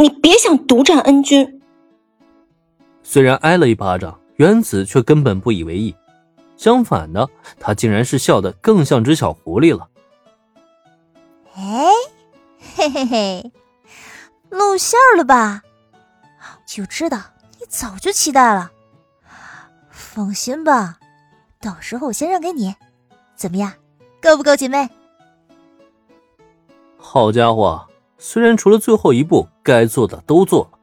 [0.00, 1.60] 你别想独占恩君。
[3.02, 5.94] 虽然挨了一巴掌，原子却根本不以为意，
[6.56, 7.28] 相反的，
[7.58, 9.90] 他竟然是笑得更像只小狐狸了。
[11.54, 11.90] 哎，
[12.76, 13.52] 嘿嘿嘿，
[14.48, 15.62] 露馅了吧？
[16.64, 17.18] 就知道
[17.58, 18.72] 你早就期待了。
[19.90, 20.98] 放心吧，
[21.60, 22.74] 到时候我先让给你，
[23.36, 23.74] 怎么样？
[24.22, 24.88] 够不够姐妹？
[26.96, 27.86] 好家伙！
[28.22, 30.78] 虽然除了最后一步该做的都做了，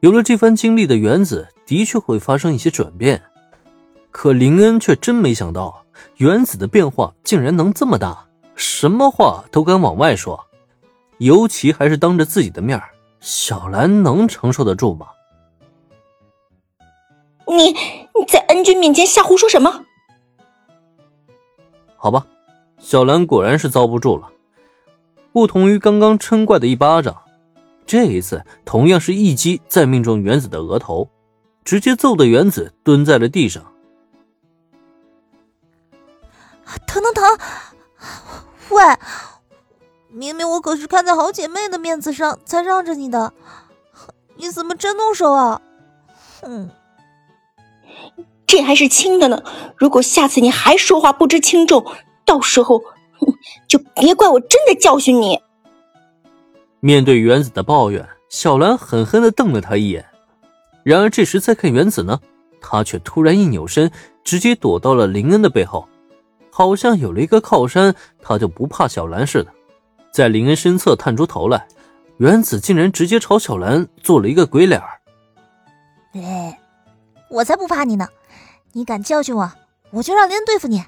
[0.00, 3.22] 有了这番经历的原子的确会发生一些转变，
[4.10, 5.84] 可林恩却真没想到，
[6.16, 10.46] 原子的变化竟然能这么大，什么话都敢往外说，
[11.18, 12.82] 尤其还是当着自己的面
[13.20, 15.08] 小兰能承受得住吗？
[17.46, 19.84] 你你在恩君面前瞎胡说什么？
[21.96, 22.26] 好吧，
[22.78, 24.30] 小兰果然是遭不住了。
[25.32, 27.16] 不同于刚刚嗔怪的一巴掌，
[27.86, 31.08] 这一次同样是一击再命中原子的额头，
[31.64, 33.62] 直接揍的原子蹲在了地上。
[36.86, 37.38] 疼疼疼！
[38.70, 38.82] 喂，
[40.08, 43.32] 明明我可是看在好姐妹的面子上才让着你的，
[44.36, 45.60] 你怎么真动手啊？
[46.42, 46.70] 哼，
[48.46, 49.42] 这还是轻的呢，
[49.76, 51.84] 如果下次你还说话不知轻重，
[52.24, 52.82] 到时候……
[53.68, 55.38] 就别怪我真的教训你。
[56.80, 60.04] 面对原子的抱怨，小兰狠狠的瞪了他一眼。
[60.82, 62.18] 然而这时再看原子呢，
[62.60, 63.90] 他却突然一扭身，
[64.24, 65.86] 直接躲到了林恩的背后，
[66.50, 69.52] 好像有了一个靠山，他就不怕小兰似的。
[70.10, 71.68] 在林恩身侧探出头来，
[72.16, 75.00] 原子竟然直接朝小兰做了一个鬼脸儿。
[76.14, 76.58] 哎，
[77.28, 78.08] 我才不怕你呢！
[78.72, 79.52] 你敢教训我，
[79.90, 80.82] 我就让林恩对付你。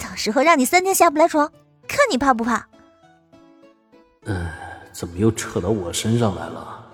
[0.00, 1.46] 到时候让你三天下不来床，
[1.86, 2.66] 看你怕不怕？
[4.24, 4.46] 嗯，
[4.92, 6.84] 怎么又扯到我身上来了？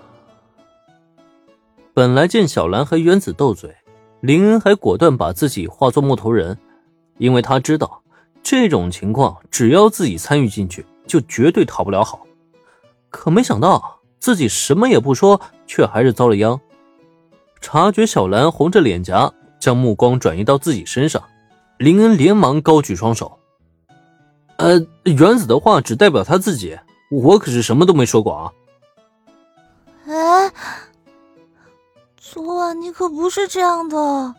[1.93, 3.75] 本来见小兰和原子斗嘴，
[4.19, 6.57] 林恩还果断把自己化作木头人，
[7.17, 8.03] 因为他知道
[8.43, 12.27] 这种情况只要自己参与进去，就绝对讨不了好。
[13.09, 16.59] 可没想到自己什么也不说，却还是遭了殃。
[17.61, 21.23] 察觉小兰红着脸颊，将目光转移到自己身上。
[21.77, 23.37] 林恩连忙高举双手，
[24.57, 26.77] 呃，原子的话只代表他自己，
[27.11, 28.51] 我可是什么都没说过啊。
[30.07, 30.51] 哎，
[32.17, 34.35] 昨晚你可不是这样的，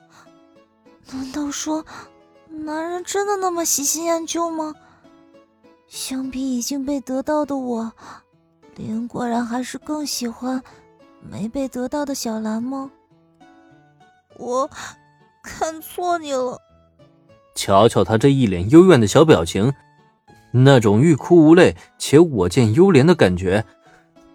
[1.13, 1.85] 难道说
[2.49, 4.75] 男人真的那么喜新厌旧吗？
[5.87, 7.93] 相比已经被得到的我，
[8.75, 10.61] 林果然还是更喜欢
[11.21, 12.91] 没被得到的小兰吗？
[14.37, 14.69] 我
[15.43, 16.61] 看错你了。
[17.59, 19.75] 瞧瞧他这一脸幽怨的小表情，
[20.53, 23.65] 那种欲哭无泪且我见犹怜的感觉，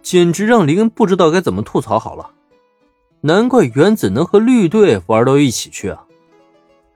[0.02, 2.32] 简直让林恩不知道该怎么吐槽好了。
[3.22, 6.04] 难怪原子能和绿队玩到一起去啊，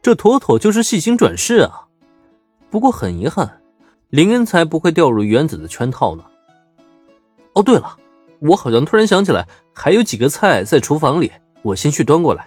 [0.03, 1.87] 这妥妥就是戏精转世啊！
[2.69, 3.63] 不过很遗憾，
[4.11, 6.25] 林恩才不会掉入原子的圈套呢。
[7.55, 7.97] 哦，对了，
[8.41, 12.47] 我好像突然想起来，还有几个菜在厨房里，我先去端过来。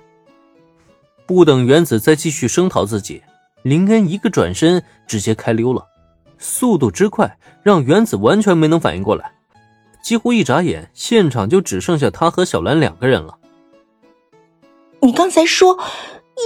[1.26, 3.24] 不等原子再继续声讨自己。
[3.64, 5.86] 林恩一个转身，直接开溜了，
[6.40, 9.32] 速度之快，让原子完全没能反应过来。
[10.02, 13.38] 几乎一眨眼，现场就只剩下他和小兰两个人了。
[15.02, 15.78] 你刚才说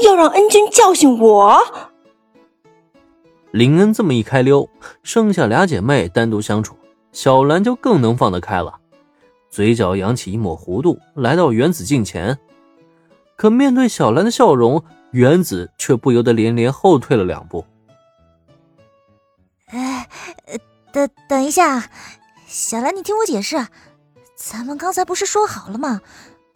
[0.03, 1.57] 要让恩君教训我？
[3.51, 4.69] 林恩这么一开溜，
[5.01, 6.75] 剩下俩姐妹单独相处，
[7.13, 8.75] 小兰就更能放得开了，
[9.49, 12.37] 嘴角扬起一抹弧度，来到原子近前。
[13.37, 14.83] 可面对小兰的笑容。
[15.15, 17.65] 原子却不由得连连后退了两步。
[19.67, 20.09] 哎，
[20.91, 21.89] 等等一下，
[22.45, 23.65] 小兰，你听我解释，
[24.35, 26.01] 咱们刚才不是说好了吗？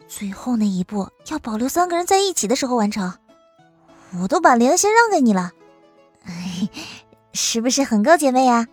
[0.06, 3.10] 最后那一步要保留三个人在一起的时候完成。
[4.20, 5.52] 我都把莲先让给你了，
[7.32, 8.68] 是不是很够姐妹呀？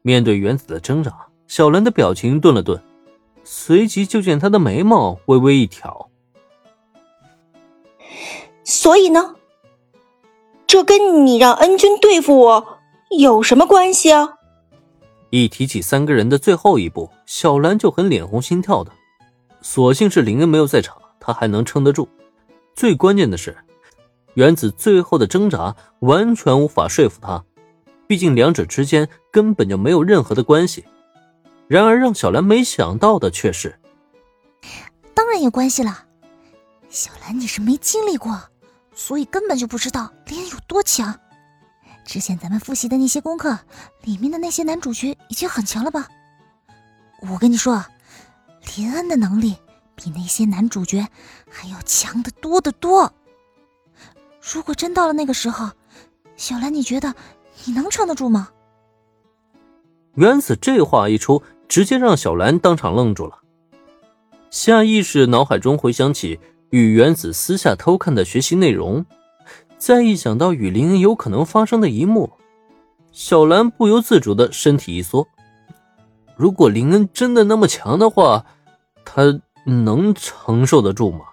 [0.00, 1.12] 面对原子的挣扎，
[1.46, 2.82] 小兰的表情顿了顿，
[3.44, 6.08] 随即就见她的眉毛微微一挑。
[8.64, 9.36] 所以呢，
[10.66, 12.78] 这跟你让恩君对付我
[13.18, 14.38] 有什么关系啊？
[15.30, 18.92] 一提起三个人的最后一步，小兰就很脸红心跳的。
[19.62, 22.08] 所幸是林恩没有在场，他还能撑得住。
[22.74, 23.56] 最关键的是，
[24.34, 27.44] 原子最后的挣扎完全无法说服他，
[28.06, 30.84] 毕竟两者之间根本就没有任何的关系。
[31.66, 33.78] 然而让小兰没想到的却是，
[35.14, 36.04] 当然有关系了。
[36.90, 38.38] 小兰，你是没经历过。
[38.94, 41.18] 所以根本就不知道林恩有多强。
[42.04, 43.58] 之前咱们复习的那些功课
[44.02, 46.08] 里面的那些男主角已经很强了吧？
[47.30, 47.84] 我跟你说，
[48.76, 49.56] 林恩的能力
[49.94, 51.06] 比那些男主角
[51.48, 53.12] 还要强得多得多。
[54.52, 55.70] 如果真到了那个时候，
[56.36, 57.14] 小兰，你觉得
[57.64, 58.48] 你能撑得住吗？
[60.14, 63.38] 原子这话一出，直接让小兰当场愣住了，
[64.50, 66.40] 下意识脑海中回想起
[66.72, 69.04] 与原子私下偷看的学习内容，
[69.76, 72.32] 再一想到与林恩有可能发生的一幕，
[73.12, 75.28] 小兰不由自主的身体一缩。
[76.34, 78.46] 如果林恩真的那么强的话，
[79.04, 81.26] 他能承受得住吗？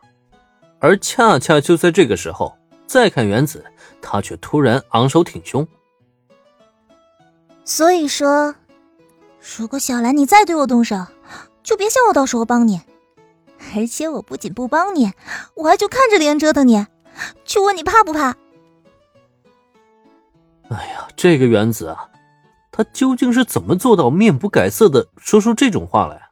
[0.79, 2.53] 而恰恰就在这个时候，
[2.85, 3.63] 再看原子，
[4.01, 5.65] 他却突然昂首挺胸。
[7.63, 8.53] 所以说，
[9.57, 10.97] 如果小兰你再对我动手，
[11.63, 12.81] 就别想我到时候帮你。
[13.75, 15.11] 而且我不仅不帮你，
[15.55, 16.85] 我还就看着别人折腾你。
[17.43, 18.35] 就问你怕不怕？
[20.69, 22.09] 哎呀，这个原子啊！
[22.71, 26.28] 他究竟是怎么做到面不改色的说出这种话来？